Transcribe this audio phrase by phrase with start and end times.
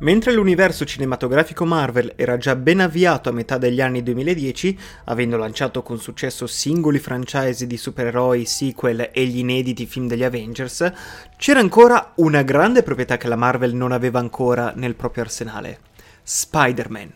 [0.00, 5.82] Mentre l'universo cinematografico Marvel era già ben avviato a metà degli anni 2010, avendo lanciato
[5.82, 10.90] con successo singoli franchise di supereroi, sequel e gli inediti film degli Avengers,
[11.36, 15.80] c'era ancora una grande proprietà che la Marvel non aveva ancora nel proprio arsenale.
[16.22, 17.12] Spider-Man.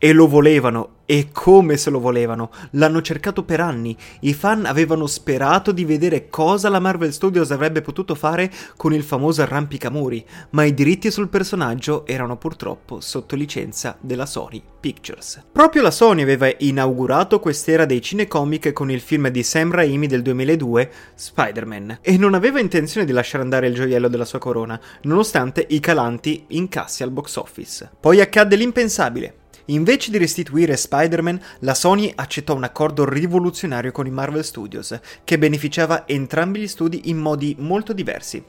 [0.00, 2.50] E lo volevano, e come se lo volevano.
[2.72, 3.96] L'hanno cercato per anni.
[4.20, 9.02] I fan avevano sperato di vedere cosa la Marvel Studios avrebbe potuto fare con il
[9.02, 15.46] famoso arrampicamuri, ma i diritti sul personaggio erano purtroppo sotto licenza della Sony Pictures.
[15.50, 20.22] Proprio la Sony aveva inaugurato quest'era dei cinecomic con il film di Sam Raimi del
[20.22, 25.66] 2002, Spider-Man, e non aveva intenzione di lasciare andare il gioiello della sua corona, nonostante
[25.70, 27.90] i calanti incassi al box office.
[27.98, 29.34] Poi accadde l'impensabile.
[29.70, 35.38] Invece di restituire Spider-Man, la Sony accettò un accordo rivoluzionario con i Marvel Studios, che
[35.38, 38.42] beneficiava entrambi gli studi in modi molto diversi.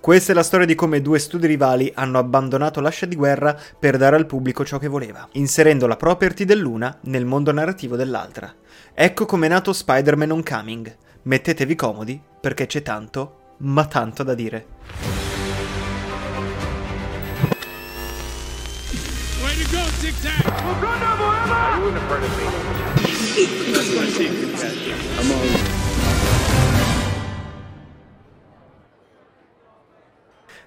[0.00, 3.96] Questa è la storia di come due studi rivali hanno abbandonato l'ascia di guerra per
[3.96, 8.52] dare al pubblico ciò che voleva, inserendo la property dell'una nel mondo narrativo dell'altra.
[8.92, 10.96] Ecco come è nato Spider-Man Homecoming.
[11.22, 15.13] Mettetevi comodi perché c'è tanto, ma tanto da dire.
[20.04, 20.44] Tic Tac.
[20.44, 21.76] Wakanda forever!
[21.76, 22.44] You wouldn't have heard of me.
[23.72, 24.52] That's my secret,
[25.18, 25.32] I'm
[26.90, 26.93] on.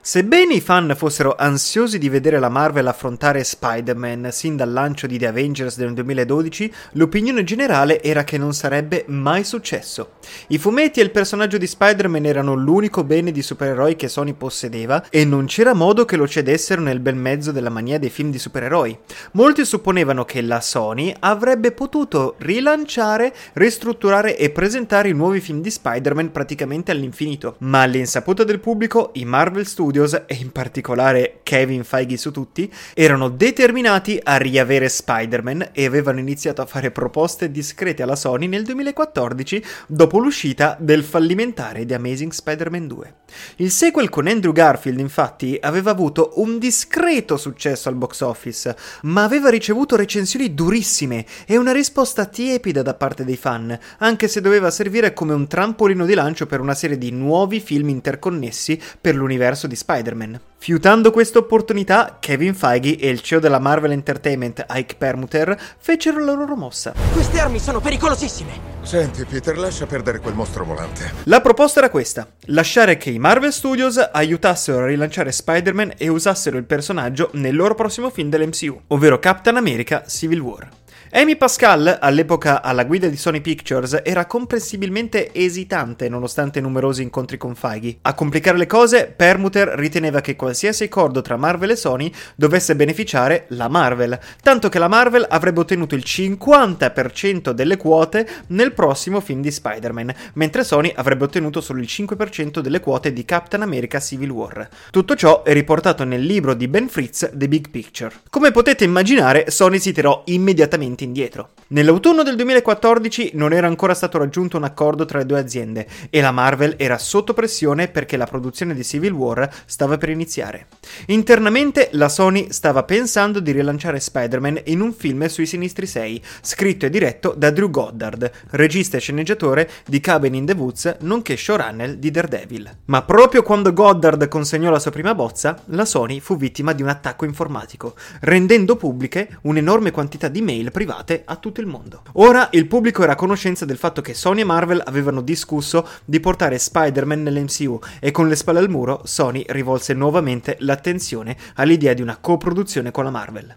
[0.08, 5.18] Sebbene i fan fossero ansiosi di vedere la Marvel affrontare Spider-Man sin dal lancio di
[5.18, 10.12] The Avengers del 2012, l'opinione generale era che non sarebbe mai successo.
[10.48, 15.10] I fumetti e il personaggio di Spider-Man erano l'unico bene di supereroi che Sony possedeva
[15.10, 18.40] e non c'era modo che lo cedessero nel bel mezzo della mania dei film di
[18.40, 18.98] supereroi.
[19.34, 25.70] Molti supponevano che la Sony avrebbe potuto rilanciare, ristrutturare e presentare i nuovi film di
[25.70, 31.86] Spider-Man praticamente all'infinito, ma all'insaputa del pubblico i Marvel Studios Studios, e in particolare Kevin
[31.86, 38.04] Feige su tutti, erano determinati a riavere Spider-Man e avevano iniziato a fare proposte discrete
[38.04, 43.14] alla Sony nel 2014 dopo l'uscita del fallimentare The Amazing Spider-Man 2.
[43.58, 49.24] Il sequel con Andrew Garfield infatti aveva avuto un discreto successo al box office, ma
[49.24, 54.70] aveva ricevuto recensioni durissime e una risposta tiepida da parte dei fan, anche se doveva
[54.70, 59.66] servire come un trampolino di lancio per una serie di nuovi film interconnessi per l'universo
[59.66, 60.40] di Spider-Man.
[60.60, 66.34] Fiutando questa opportunità, Kevin Feige e il CEO della Marvel Entertainment, Ike Permuter, fecero la
[66.34, 66.94] loro mossa.
[67.14, 68.76] Queste armi sono pericolosissime!
[68.82, 71.12] Senti, Peter, lascia perdere quel mostro volante.
[71.24, 76.58] La proposta era questa: lasciare che i Marvel Studios aiutassero a rilanciare Spider-Man e usassero
[76.58, 80.70] il personaggio nel loro prossimo film dell'MCU, ovvero Captain America Civil War.
[81.12, 87.56] Amy Pascal, all'epoca alla guida di Sony Pictures, era comprensibilmente esitante nonostante numerosi incontri con
[87.56, 88.00] Feige.
[88.02, 93.46] A complicare le cose, Permuter riteneva che qualsiasi accordo tra Marvel e Sony dovesse beneficiare
[93.50, 99.40] la Marvel, tanto che la Marvel avrebbe ottenuto il 50% delle quote nel prossimo film
[99.42, 104.30] di Spider-Man, mentre Sony avrebbe ottenuto solo il 5% delle quote di Captain America Civil
[104.30, 104.68] War.
[104.92, 108.12] Tutto ciò è riportato nel libro di Ben Fritz, The Big Picture.
[108.30, 111.50] Come potete immaginare, Sony si tirò immediatamente indietro.
[111.70, 116.22] Nell'autunno del 2014 non era ancora stato raggiunto un accordo tra le due aziende e
[116.22, 120.68] la Marvel era sotto pressione perché la produzione di Civil War stava per iniziare.
[121.08, 126.86] Internamente la Sony stava pensando di rilanciare Spider-Man in un film sui Sinistri 6, scritto
[126.86, 131.96] e diretto da Drew Goddard, regista e sceneggiatore di Cabin in the Woods, nonché showrunner
[131.96, 132.78] di Daredevil.
[132.86, 136.88] Ma proprio quando Goddard consegnò la sua prima bozza, la Sony fu vittima di un
[136.88, 142.04] attacco informatico, rendendo pubbliche un'enorme quantità di mail private private a tutto il mondo.
[142.14, 146.22] Ora il pubblico era a conoscenza del fatto che Sony e Marvel avevano discusso di
[146.22, 152.02] portare Spider-Man nell'MCU e con le spalle al muro Sony rivolse nuovamente l'attenzione all'idea di
[152.02, 153.56] una coproduzione con la Marvel.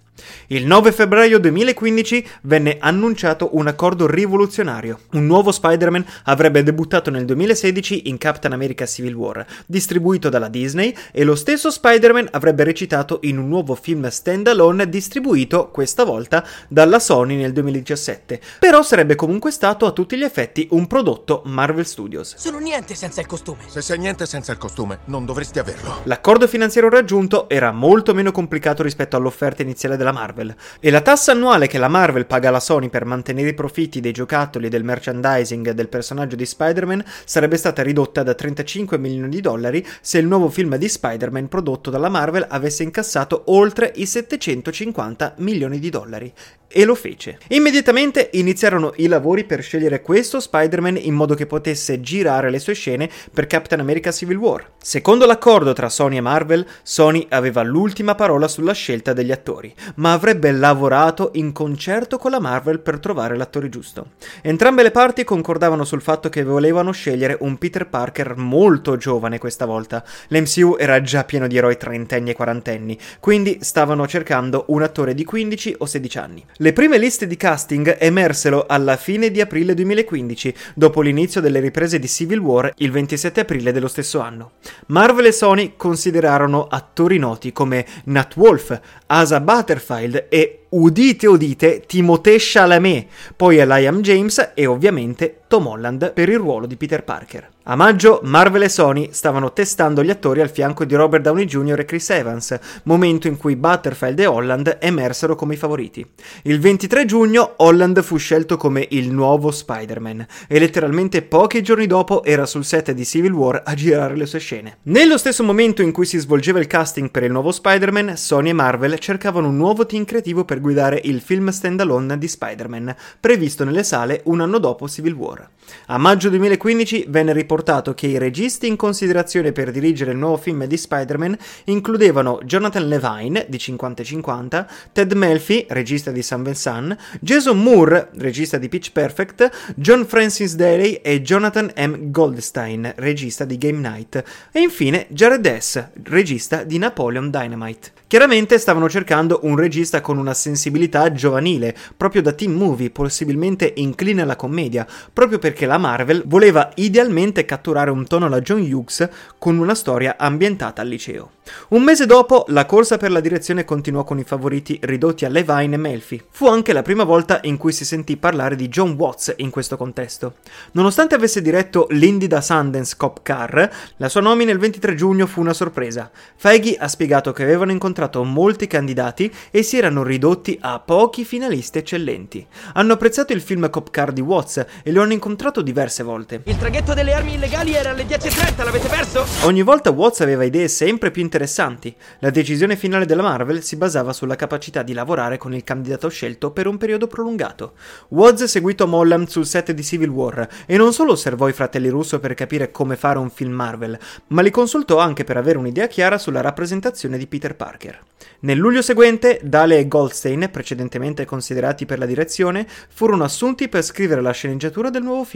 [0.49, 5.01] Il 9 febbraio 2015 venne annunciato un accordo rivoluzionario.
[5.13, 10.95] Un nuovo Spider-Man avrebbe debuttato nel 2016 in Captain America Civil War, distribuito dalla Disney,
[11.13, 16.99] e lo stesso Spider-Man avrebbe recitato in un nuovo film standalone distribuito, questa volta, dalla
[16.99, 18.41] Sony nel 2017.
[18.59, 22.37] Però sarebbe comunque stato a tutti gli effetti un prodotto Marvel Studios.
[22.37, 23.63] Sono niente senza il costume.
[23.67, 26.01] Se sei niente senza il costume, non dovresti averlo.
[26.05, 31.33] L'accordo finanziario raggiunto era molto meno complicato rispetto all'offerta iniziale della Marvel, e la tassa
[31.33, 34.85] annuale che la Marvel paga alla Sony per mantenere i profitti dei giocattoli e del
[34.85, 40.27] merchandising del personaggio di Spider-Man sarebbe stata ridotta da 35 milioni di dollari se il
[40.27, 46.33] nuovo film di Spider-Man prodotto dalla Marvel avesse incassato oltre i 750 milioni di dollari.
[46.73, 47.10] e lo fece.
[47.49, 52.75] Immediatamente iniziarono i lavori per scegliere questo Spider-Man in modo che potesse girare le sue
[52.75, 54.71] scene per Captain America Civil War.
[54.83, 60.13] Secondo l'accordo tra Sony e Marvel, Sony aveva l'ultima parola sulla scelta degli attori, ma
[60.13, 64.13] avrebbe lavorato in concerto con la Marvel per trovare l'attore giusto.
[64.43, 69.67] Entrambe le parti concordavano sul fatto che volevano scegliere un Peter Parker molto giovane questa
[69.67, 70.05] volta.
[70.29, 75.25] L'MCU era già pieno di eroi trentenni e quarantenni, quindi stavano cercando un attore di
[75.25, 76.45] 15 o 16 anni.
[76.57, 81.99] Le prime liste di casting emersero alla fine di aprile 2015, dopo l'inizio delle riprese
[81.99, 84.53] di Civil War il 27 aprile dello stesso anno.
[84.87, 92.37] Marvel e Sony considerarono attori noti come Nat Wolf, Asa Butterfield e udite udite Timothée
[92.39, 93.07] Chalamet,
[93.37, 97.49] poi Liam James e ovviamente Tom Holland per il ruolo di Peter Parker.
[97.65, 101.81] A maggio Marvel e Sony stavano testando gli attori al fianco di Robert Downey Jr.
[101.81, 106.05] e Chris Evans, momento in cui Butterfield e Holland emersero come i favoriti.
[106.43, 112.25] Il 23 giugno Holland fu scelto come il nuovo Spider-Man e letteralmente pochi giorni dopo
[112.25, 114.79] era sul set di Civil War a girare le sue scene.
[114.85, 118.55] Nello stesso momento in cui si svolgeva il casting per il nuovo Spider-Man, Sony e
[118.55, 123.83] Marvel cercavano un nuovo team creativo per guidare il film standalone di Spider-Man, previsto nelle
[123.83, 125.49] sale un anno dopo Civil War.
[125.87, 130.65] A maggio 2015 venne riportato che i registi in considerazione per dirigere il nuovo film
[130.65, 138.11] di Spider-Man includevano Jonathan Levine, di 50-50, Ted Melfi, regista di Sun Sun, Jason Moore,
[138.17, 142.11] regista di Pitch Perfect, John Francis Daly e Jonathan M.
[142.11, 144.23] Goldstein, regista di Game Night,
[144.53, 147.93] e infine Jared S., regista di Napoleon Dynamite.
[148.11, 154.23] Chiaramente stavano cercando un regista con una sensibilità giovanile, proprio da teen movie, possibilmente incline
[154.23, 159.09] alla commedia, proprio perché la Marvel voleva idealmente catturare un tono alla John Hughes
[159.39, 161.31] con una storia ambientata al liceo.
[161.69, 165.75] Un mese dopo, la corsa per la direzione continuò con i favoriti ridotti a Levine
[165.75, 166.23] e Melfi.
[166.31, 169.77] Fu anche la prima volta in cui si sentì parlare di John Watts in questo
[169.77, 170.35] contesto.
[170.73, 175.41] Nonostante avesse diretto l'indie da Sundance Cop Car, la sua nomina il 23 giugno fu
[175.41, 176.11] una sorpresa.
[176.37, 181.79] Feige ha spiegato che avevano incontrato molti candidati e si erano ridotti a pochi finalisti
[181.79, 182.47] eccellenti.
[182.75, 186.43] Hanno apprezzato il film Cop Car di Watts e lo hanno incontrato diverse volte.
[186.45, 189.27] Il traghetto delle armi illegali era alle 10.30, l'avete perso?
[189.47, 191.93] Ogni volta Watts aveva idee sempre più interessanti.
[192.21, 196.53] La decisione finale della Marvel si basava sulla capacità di lavorare con il candidato scelto
[196.53, 197.73] per un periodo prolungato.
[198.11, 201.89] Watts seguì Tom Holland sul set di Civil War e non solo osservò i fratelli
[201.89, 203.99] Russo per capire come fare un film Marvel,
[204.29, 207.99] ma li consultò anche per avere un'idea chiara sulla rappresentazione di Peter Parker.
[208.41, 214.23] Nel luglio seguente, Dale e Goldstein, precedentemente considerati per la direzione, furono assunti per scrivere
[214.23, 215.30] la sceneggiatura del nuovo film.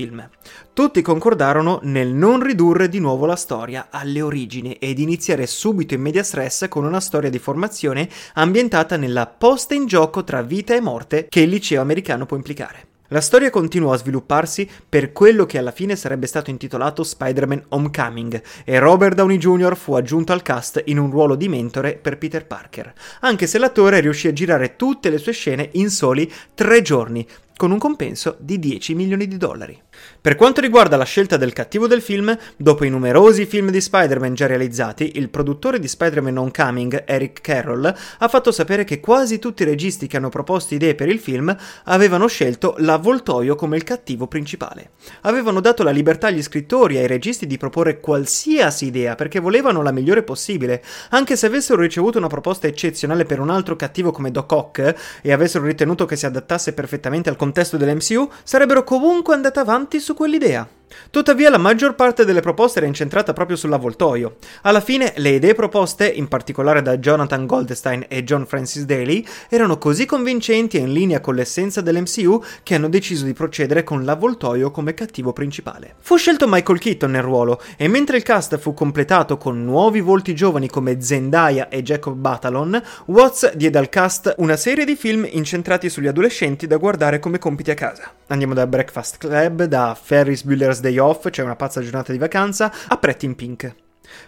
[0.73, 6.01] Tutti concordarono nel non ridurre di nuovo la storia alle origini ed iniziare subito in
[6.01, 10.81] media stress con una storia di formazione ambientata nella posta in gioco tra vita e
[10.81, 12.87] morte che il liceo americano può implicare.
[13.09, 18.43] La storia continuò a svilupparsi per quello che alla fine sarebbe stato intitolato Spider-Man Homecoming
[18.65, 19.77] e Robert Downey Jr.
[19.77, 24.01] fu aggiunto al cast in un ruolo di mentore per Peter Parker, anche se l'attore
[24.01, 27.25] riuscì a girare tutte le sue scene in soli tre giorni,
[27.57, 29.81] con un compenso di 10 milioni di dollari.
[30.21, 34.35] Per quanto riguarda la scelta del cattivo del film, dopo i numerosi film di Spider-Man
[34.35, 39.63] già realizzati, il produttore di Spider-Man Homecoming, Eric Carroll, ha fatto sapere che quasi tutti
[39.63, 41.55] i registi che hanno proposto idee per il film
[41.85, 44.91] avevano scelto l'avvoltoio come il cattivo principale.
[45.23, 49.83] Avevano dato la libertà agli scrittori e ai registi di proporre qualsiasi idea perché volevano
[49.83, 54.31] la migliore possibile, anche se avessero ricevuto una proposta eccezionale per un altro cattivo come
[54.31, 59.61] Doc Ock e avessero ritenuto che si adattasse perfettamente al contesto dell'MCU, sarebbero comunque andate
[59.61, 60.67] avanti su quell'idea.
[61.11, 64.37] Tuttavia la maggior parte delle proposte era incentrata proprio sull'avvoltoio.
[64.63, 69.79] Alla fine le idee proposte, in particolare da Jonathan Goldstein e John Francis Daly, erano
[69.79, 74.71] così convincenti e in linea con l'essenza dell'MCU che hanno deciso di procedere con l'avvoltoio
[74.71, 75.95] come cattivo principale.
[76.01, 80.35] Fu scelto Michael Keaton nel ruolo e mentre il cast fu completato con nuovi volti
[80.35, 85.89] giovani come Zendaya e Jacob Batalon, Watts diede al cast una serie di film incentrati
[85.89, 88.13] sugli adolescenti da guardare come compiti a casa.
[88.29, 92.73] Andiamo da Breakfast Club, da Ferris Bueller's Day Off, cioè una pazza giornata di vacanza,
[92.89, 93.75] a Pretty in Pink.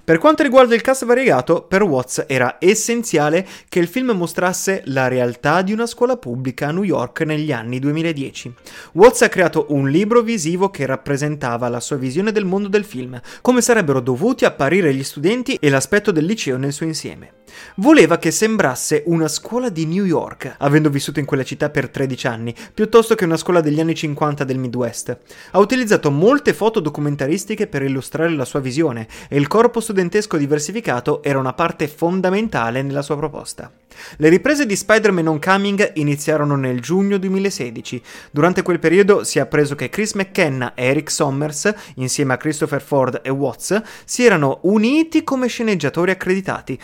[0.02, 5.08] Per quanto riguarda il cast variegato, per Watts era essenziale che il film mostrasse la
[5.08, 8.54] realtà di una scuola pubblica a New York negli anni 2010.
[8.92, 13.20] Watts ha creato un libro visivo che rappresentava la sua visione del mondo del film,
[13.42, 17.32] come sarebbero dovuti apparire gli studenti e l'aspetto del liceo nel suo insieme.
[17.76, 22.26] Voleva che sembrasse una scuola di New York, avendo vissuto in quella città per 13
[22.26, 25.18] anni, piuttosto che una scuola degli anni 50 del Midwest.
[25.50, 31.22] Ha utilizzato molte foto documentaristiche per illustrare la sua visione e il corpo studentesco diversificato
[31.22, 33.70] era una parte fondamentale nella sua proposta.
[34.18, 38.02] Le riprese di Spider-Man Homecoming iniziarono nel giugno 2016.
[38.30, 42.82] Durante quel periodo si è appreso che Chris McKenna e Eric Sommers, insieme a Christopher
[42.82, 46.78] Ford e Watts, si erano uniti come sceneggiatori accreditati,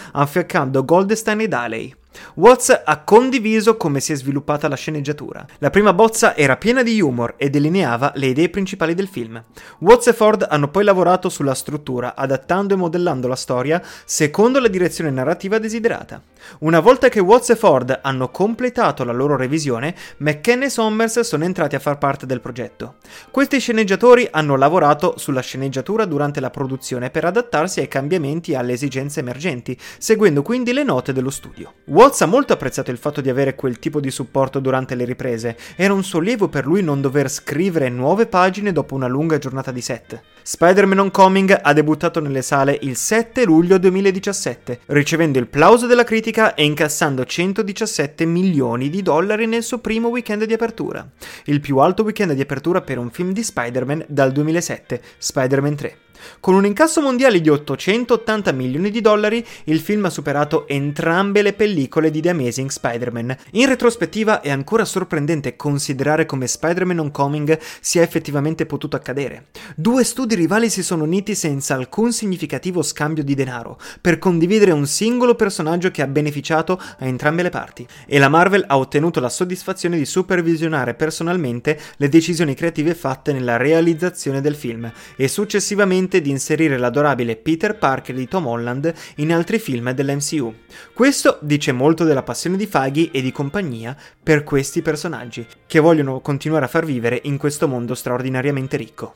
[0.52, 2.01] affiancando Goldstein e Daley.
[2.34, 5.44] Watts ha condiviso come si è sviluppata la sceneggiatura.
[5.58, 9.42] La prima bozza era piena di humor e delineava le idee principali del film.
[9.78, 14.68] Watts e Ford hanno poi lavorato sulla struttura, adattando e modellando la storia secondo la
[14.68, 16.22] direzione narrativa desiderata.
[16.60, 21.44] Una volta che Watts e Ford hanno completato la loro revisione, McKenna e Sommers sono
[21.44, 22.96] entrati a far parte del progetto.
[23.30, 28.72] Questi sceneggiatori hanno lavorato sulla sceneggiatura durante la produzione per adattarsi ai cambiamenti e alle
[28.72, 31.74] esigenze emergenti, seguendo quindi le note dello studio.
[31.86, 35.56] Watts ha molto apprezzato il fatto di avere quel tipo di supporto durante le riprese,
[35.76, 39.80] era un sollievo per lui non dover scrivere nuove pagine dopo una lunga giornata di
[39.80, 40.20] set.
[40.42, 46.54] Spider-Man Homecoming ha debuttato nelle sale il 7 luglio 2017, ricevendo il plauso della critica
[46.54, 51.08] e incassando 117 milioni di dollari nel suo primo weekend di apertura,
[51.44, 55.96] il più alto weekend di apertura per un film di Spider-Man dal 2007, Spider-Man 3.
[56.40, 61.52] Con un incasso mondiale di 880 milioni di dollari, il film ha superato entrambe le
[61.52, 63.36] pellicole di The Amazing Spider-Man.
[63.52, 69.46] In retrospettiva è ancora sorprendente considerare come Spider-Man Homecoming sia effettivamente potuto accadere.
[69.76, 74.86] Due studi rivali si sono uniti senza alcun significativo scambio di denaro, per condividere un
[74.86, 77.86] singolo personaggio che ha beneficiato a entrambe le parti.
[78.06, 83.56] E la Marvel ha ottenuto la soddisfazione di supervisionare personalmente le decisioni creative fatte nella
[83.56, 89.58] realizzazione del film e successivamente di inserire l'adorabile Peter Parker di Tom Holland in altri
[89.58, 90.54] film dell'MCU.
[90.92, 96.20] Questo dice molto della passione di Faghi e di compagnia per questi personaggi, che vogliono
[96.20, 99.14] continuare a far vivere in questo mondo straordinariamente ricco.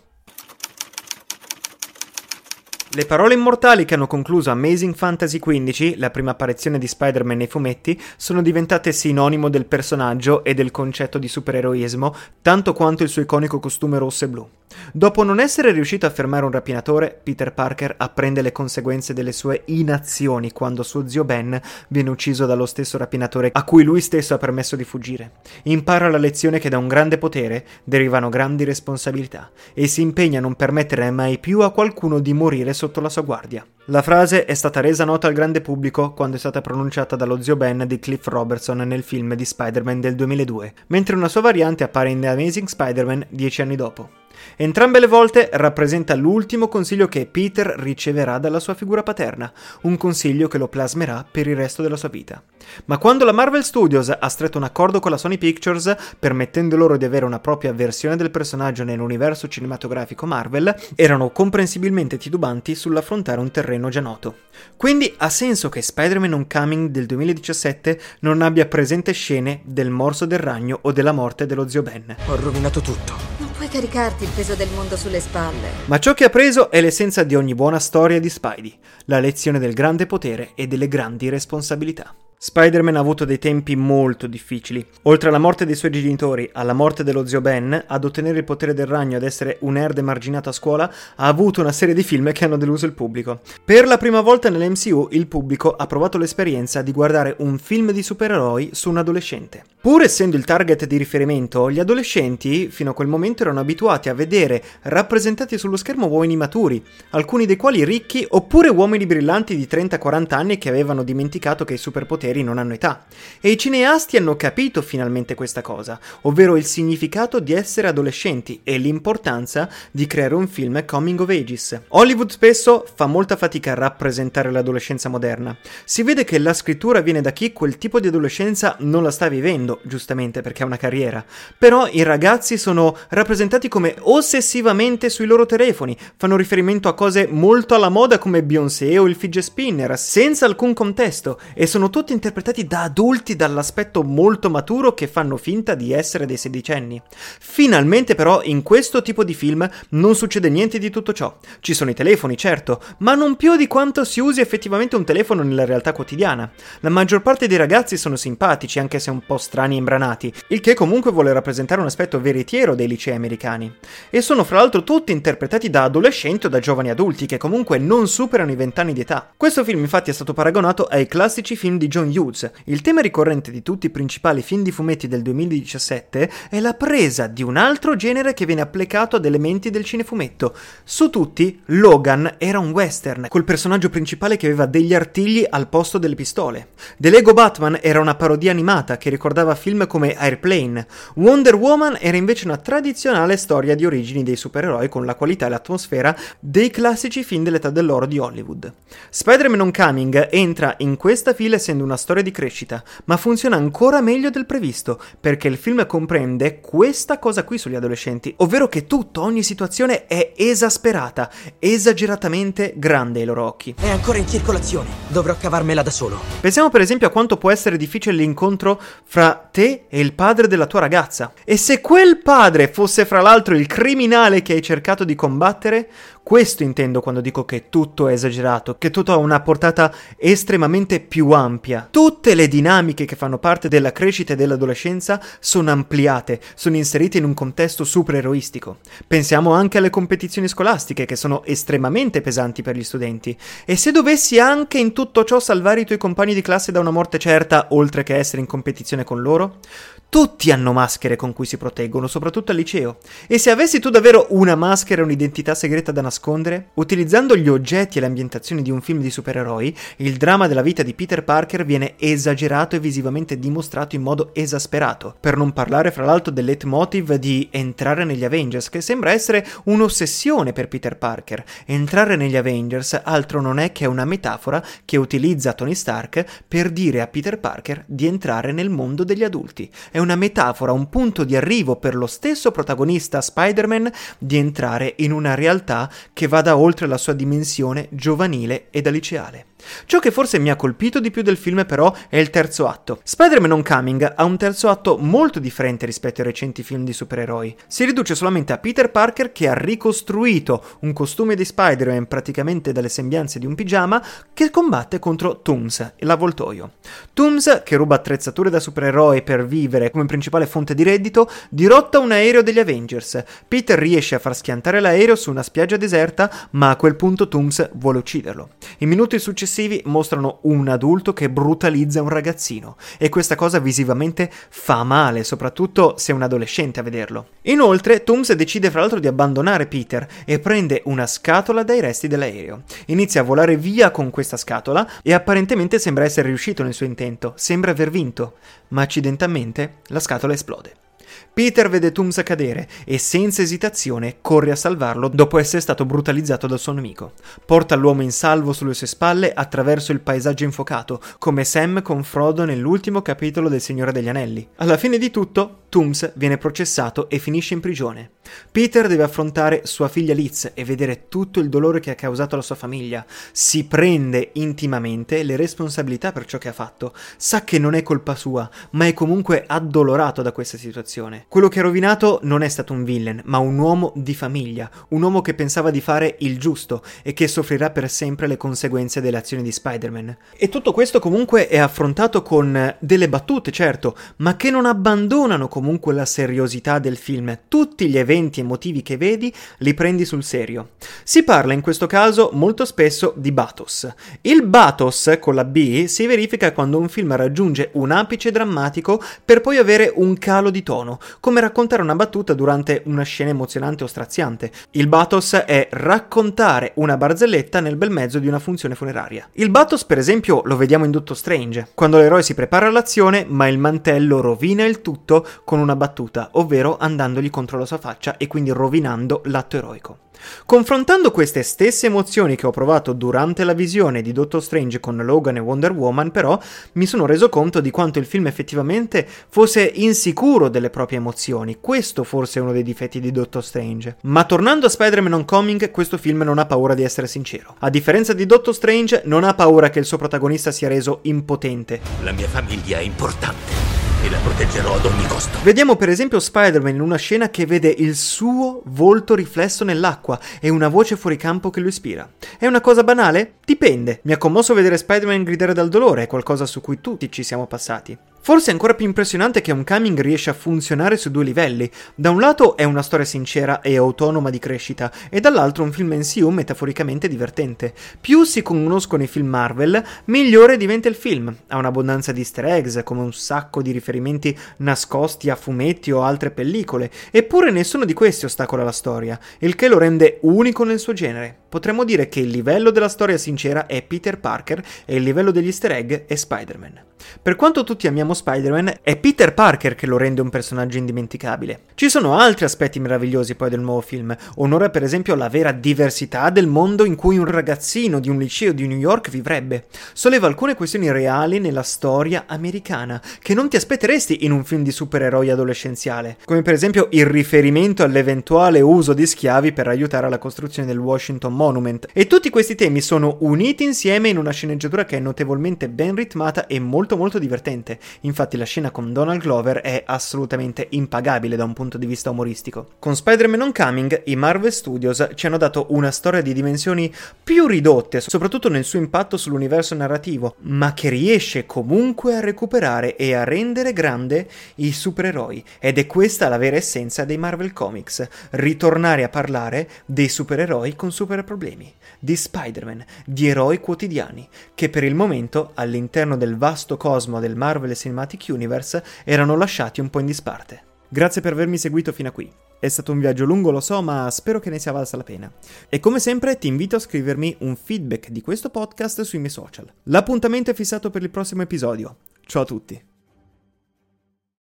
[2.97, 7.47] Le parole immortali che hanno concluso Amazing Fantasy XV, la prima apparizione di Spider-Man nei
[7.47, 13.21] fumetti, sono diventate sinonimo del personaggio e del concetto di supereroismo, tanto quanto il suo
[13.21, 14.49] iconico costume rosso e blu.
[14.93, 19.63] Dopo non essere riuscito a fermare un rapinatore, Peter Parker apprende le conseguenze delle sue
[19.67, 24.39] inazioni quando suo zio Ben viene ucciso dallo stesso rapinatore a cui lui stesso ha
[24.39, 25.33] permesso di fuggire.
[25.65, 30.43] Impara la lezione che da un grande potere derivano grandi responsabilità e si impegna a
[30.43, 33.67] non permettere mai più a qualcuno di morire sotto la sua guardia.
[33.87, 37.55] La frase è stata resa nota al grande pubblico quando è stata pronunciata dallo zio
[37.55, 42.11] Ben di Cliff Robertson nel film di Spider-Man del 2002, mentre una sua variante appare
[42.11, 44.25] in The Amazing Spider-Man dieci anni dopo.
[44.55, 50.49] Entrambe le volte rappresenta l'ultimo consiglio che Peter riceverà dalla sua figura paterna, un consiglio
[50.49, 52.43] che lo plasmerà per il resto della sua vita.
[52.87, 56.97] Ma quando la Marvel Studios ha stretto un accordo con la Sony Pictures, permettendo loro
[56.97, 63.51] di avere una propria versione del personaggio nell'universo cinematografico Marvel, erano comprensibilmente titubanti sull'affrontare un
[63.51, 64.45] terreno già noto.
[64.77, 70.39] Quindi ha senso che Spider-Man Homecoming del 2017 non abbia presente scene del morso del
[70.39, 72.15] ragno o della morte dello zio Ben.
[72.27, 73.36] Ho rovinato tutto.
[73.67, 75.71] Puoi caricarti il peso del mondo sulle spalle.
[75.87, 79.59] Ma ciò che ha preso è l'essenza di ogni buona storia di Spidey, la lezione
[79.59, 82.15] del grande potere e delle grandi responsabilità.
[82.39, 84.85] Spider-Man ha avuto dei tempi molto difficili.
[85.05, 88.75] Oltre alla morte dei suoi genitori, alla morte dello zio Ben, ad ottenere il potere
[88.75, 90.85] del ragno ed essere un nerd emarginato a scuola,
[91.17, 93.41] ha avuto una serie di film che hanno deluso il pubblico.
[93.65, 98.03] Per la prima volta nell'MCU il pubblico ha provato l'esperienza di guardare un film di
[98.03, 99.65] supereroi su un adolescente.
[99.81, 104.15] Pur essendo il target di riferimento, gli adolescenti fino a quel momento erano abituati a
[104.15, 110.35] vedere rappresentati sullo schermo uomini maturi, alcuni dei quali ricchi oppure uomini brillanti di 30-40
[110.35, 113.07] anni che avevano dimenticato che i superpoteri non hanno età.
[113.41, 118.79] E i cineasti hanno capito finalmente questa cosa, ovvero il significato di essere adolescenti e
[118.79, 121.81] l'importanza di creare un film coming of ages.
[121.89, 125.57] Hollywood spesso fa molta fatica a rappresentare l'adolescenza moderna.
[125.85, 129.29] Si vede che la scrittura viene da chi quel tipo di adolescenza non la sta
[129.29, 131.25] vivendo, giustamente perché ha una carriera.
[131.59, 137.75] Però i ragazzi sono rappresentati come ossessivamente sui loro telefoni, fanno riferimento a cose molto
[137.75, 142.67] alla moda come Beyoncé o il fidget spinner, senza alcun contesto, e sono tutti interpretati
[142.67, 147.01] da adulti dall'aspetto molto maturo che fanno finta di essere dei sedicenni.
[147.39, 151.37] Finalmente però in questo tipo di film non succede niente di tutto ciò.
[151.61, 155.43] Ci sono i telefoni, certo, ma non più di quanto si usi effettivamente un telefono
[155.43, 156.51] nella realtà quotidiana.
[156.81, 160.61] La maggior parte dei ragazzi sono simpatici, anche se un po' strani e imbranati, il
[160.61, 163.73] che comunque vuole rappresentare un aspetto veritiero dei licei americani.
[164.11, 168.09] E sono fra l'altro tutti interpretati da adolescenti o da giovani adulti che comunque non
[168.09, 169.31] superano i 20 anni di età.
[169.37, 172.51] Questo film infatti è stato paragonato ai classici film di John Jason Hughes.
[172.65, 177.27] Il tema ricorrente di tutti i principali film di fumetti del 2017 è la presa
[177.27, 180.55] di un altro genere che viene applicato ad elementi del cinefumetto.
[180.85, 185.99] Su tutti, Logan era un western, col personaggio principale che aveva degli artigli al posto
[185.99, 186.69] delle pistole.
[186.99, 190.87] The Lego Batman era una parodia animata che ricordava film come Airplane.
[191.15, 195.49] Wonder Woman era invece una tradizionale storia di origini dei supereroi con la qualità e
[195.49, 198.73] l'atmosfera dei classici film dell'età dell'oro di Hollywood.
[199.11, 204.31] Spider-Man Homecoming entra in questa fila essendo una storia di crescita, ma funziona ancora meglio
[204.31, 209.43] del previsto, perché il film comprende questa cosa qui sugli adolescenti, ovvero che tutto, ogni
[209.43, 213.75] situazione è esasperata, esageratamente grande ai loro occhi.
[213.81, 214.89] È ancora in circolazione.
[215.09, 216.19] Dovrò cavarmela da solo.
[216.41, 220.67] Pensiamo per esempio a quanto può essere difficile l'incontro fra te e il padre della
[220.67, 221.33] tua ragazza.
[221.45, 225.89] E se quel padre fosse fra l'altro il criminale che hai cercato di combattere,
[226.27, 231.31] questo intendo quando dico che tutto è esagerato, che tutto ha una portata estremamente più
[231.31, 231.87] ampia.
[231.89, 237.23] Tutte le dinamiche che fanno parte della crescita e dell'adolescenza sono ampliate, sono inserite in
[237.23, 238.79] un contesto supereroistico.
[239.07, 243.39] Pensiamo anche alle competizioni scolastiche che sono estremamente pesanti per gli studenti.
[243.65, 246.91] E se dovessi anche in tutto ciò salvare i tuoi compagni di classe da una
[246.91, 249.61] morte certa, oltre che essere in competizione con loro?
[250.09, 252.99] Tutti hanno maschere con cui si proteggono, soprattutto al liceo.
[253.27, 256.69] E se avessi tu davvero una maschera e un'identità segreta da nascondere?
[256.75, 260.83] Utilizzando gli oggetti e le ambientazioni di un film di supereroi, il dramma della vita
[260.83, 265.15] di Peter Parker viene esagerato e visivamente dimostrato in modo esasperato.
[265.21, 270.53] Per non parlare fra l'altro del leitmotiv di entrare negli Avengers, che sembra essere un'ossessione
[270.53, 271.45] per Peter Parker.
[271.67, 277.03] Entrare negli Avengers altro non è che una metafora che utilizza Tony Stark per dire
[277.03, 281.37] a Peter Parker di entrare nel mondo degli adulti è una metafora, un punto di
[281.37, 286.99] arrivo per lo stesso protagonista Spider-Man di entrare in una realtà che vada oltre la
[286.99, 289.47] sua dimensione giovanile e da liceale.
[289.87, 293.01] Ciò che forse mi ha colpito di più del film però è il terzo atto.
[293.03, 297.57] Spider-Man Homecoming ha un terzo atto molto differente rispetto ai recenti film di supereroi.
[297.67, 302.89] Si riduce solamente a Peter Parker che ha ricostruito un costume di Spider-Man praticamente dalle
[302.89, 306.73] sembianze di un pigiama che combatte contro Tooms, l'avvoltoio.
[307.13, 312.13] Tooms, che ruba attrezzature da supereroi per vivere come principale fonte di reddito, dirotta un
[312.13, 313.23] aereo degli Avengers.
[313.47, 317.71] Peter riesce a far schiantare l'aereo su una spiaggia deserta, ma a quel punto Tooms
[317.75, 318.51] vuole ucciderlo.
[318.79, 324.85] In minuti successivi mostrano un adulto che brutalizza un ragazzino e questa cosa visivamente fa
[324.85, 327.29] male, soprattutto se è un adolescente a vederlo.
[327.43, 332.63] Inoltre, Tooms decide fra l'altro di abbandonare Peter e prende una scatola dai resti dell'aereo.
[332.87, 337.33] Inizia a volare via con questa scatola e apparentemente sembra essere riuscito nel suo intento,
[337.37, 338.35] sembra aver vinto,
[338.69, 340.85] ma accidentalmente la scatola esplode.
[341.33, 346.59] Peter vede Tooms cadere e senza esitazione corre a salvarlo dopo essere stato brutalizzato dal
[346.59, 347.13] suo nemico.
[347.45, 352.45] Porta l'uomo in salvo sulle sue spalle attraverso il paesaggio infuocato, come Sam con Frodo
[352.45, 354.49] nell'ultimo capitolo del Signore degli Anelli.
[354.57, 358.11] Alla fine di tutto, Tooms viene processato e finisce in prigione.
[358.51, 362.45] Peter deve affrontare sua figlia Liz e vedere tutto il dolore che ha causato alla
[362.45, 363.05] sua famiglia.
[363.33, 366.93] Si prende intimamente le responsabilità per ciò che ha fatto.
[367.17, 371.27] Sa che non è colpa sua, ma è comunque addolorato da questa situazione.
[371.29, 375.03] Quello che ha rovinato non è stato un villain, ma un uomo di famiglia, un
[375.03, 379.19] uomo che pensava di fare il giusto e che soffrirà per sempre le conseguenze delle
[379.19, 380.17] azioni di Spider-Man.
[380.37, 385.93] E tutto questo comunque è affrontato con delle battute, certo, ma che non abbandonano comunque
[385.93, 387.39] la seriosità del film.
[387.49, 390.71] Tutti gli eventi emotivi che vedi li prendi sul serio.
[391.03, 393.89] Si parla in questo caso molto spesso di bathos.
[394.23, 399.41] Il bathos con la B si verifica quando un film raggiunge un apice drammatico per
[399.41, 403.87] poi avere un calo di tono, come raccontare una battuta durante una scena emozionante o
[403.87, 404.51] straziante.
[404.73, 409.29] Il bathos è raccontare una barzelletta nel bel mezzo di una funzione funeraria.
[409.33, 413.49] Il bathos, per esempio, lo vediamo in Doctor Strange, quando l'eroe si prepara all'azione, ma
[413.49, 418.27] il mantello rovina il tutto con una battuta, ovvero andandogli contro la sua faccia e
[418.27, 419.99] quindi rovinando l'atto eroico.
[420.45, 425.37] Confrontando queste stesse emozioni che ho provato durante la visione di Doctor Strange con Logan
[425.37, 426.39] e Wonder Woman, però,
[426.73, 431.59] mi sono reso conto di quanto il film effettivamente fosse insicuro delle proprie emozioni.
[431.61, 433.97] Questo forse è uno dei difetti di Doctor Strange.
[434.03, 437.55] Ma tornando a Spider-Man Homecoming, questo film non ha paura di essere sincero.
[437.61, 441.81] A differenza di Doctor Strange, non ha paura che il suo protagonista sia reso impotente.
[442.03, 445.39] La mia famiglia è importante e la proteggerò ad ogni costo.
[445.43, 450.49] Vediamo per esempio Spider-Man in una scena che vede il suo volto riflesso nell'acqua e
[450.49, 452.09] una voce fuori campo che lo ispira.
[452.39, 453.35] È una cosa banale?
[453.45, 454.01] Dipende.
[454.03, 457.47] Mi ha commosso vedere Spider-Man gridare dal dolore, è qualcosa su cui tutti ci siamo
[457.47, 457.97] passati.
[458.27, 461.71] Forse è ancora più impressionante che Homecoming riesce a funzionare su due livelli.
[461.95, 465.93] Da un lato è una storia sincera e autonoma di crescita, e dall'altro un film
[465.93, 467.73] MCU metaforicamente divertente.
[468.01, 471.33] Più si conoscono i film Marvel, migliore diventa il film.
[471.47, 476.33] Ha un'abbondanza di easter eggs, come un sacco di riferimenti nascosti a fumetti o altre
[476.33, 480.95] pellicole, eppure nessuno di questi ostacola la storia, il che lo rende unico nel suo
[480.95, 481.33] genere.
[481.49, 485.47] Potremmo dire che il livello della storia sincera è Peter Parker e il livello degli
[485.47, 486.83] easter egg è Spider-Man.
[487.21, 491.61] Per quanto tutti amiamo Spider-Man, è Peter Parker che lo rende un personaggio indimenticabile.
[491.75, 494.17] Ci sono altri aspetti meravigliosi poi del nuovo film.
[494.37, 498.53] Onora per esempio la vera diversità del mondo in cui un ragazzino di un liceo
[498.53, 499.67] di New York vivrebbe.
[499.93, 504.71] Solleva alcune questioni reali nella storia americana, che non ti aspetteresti in un film di
[504.71, 510.69] supereroi adolescenziale, come per esempio il riferimento all'eventuale uso di schiavi per aiutare alla costruzione
[510.69, 511.87] del Washington Monument.
[511.93, 516.47] E tutti questi temi sono uniti insieme in una sceneggiatura che è notevolmente ben ritmata
[516.47, 517.79] e molto molto divertente.
[518.01, 522.71] Infatti la scena con Donald Glover è assolutamente impagabile da un punto di vista umoristico.
[522.79, 528.01] Con Spider-Man Homecoming i Marvel Studios ci hanno dato una storia di dimensioni più ridotte,
[528.01, 533.73] soprattutto nel suo impatto sull'universo narrativo, ma che riesce comunque a recuperare e a rendere
[533.73, 535.45] grande i supereroi.
[535.59, 540.93] Ed è questa la vera essenza dei Marvel Comics, ritornare a parlare dei supereroi con
[540.93, 547.21] super problemi, di Spider-Man, di eroi quotidiani, che per il momento all'interno del vasto cosmo
[547.21, 550.63] del Marvel Cinematic Universe erano lasciati un po' in disparte.
[550.89, 552.31] Grazie per avermi seguito fino a qui.
[552.59, 555.31] È stato un viaggio lungo, lo so, ma spero che ne sia valsa la pena.
[555.69, 559.71] E come sempre ti invito a scrivermi un feedback di questo podcast sui miei social.
[559.85, 561.97] L'appuntamento è fissato per il prossimo episodio.
[562.25, 562.95] Ciao a tutti.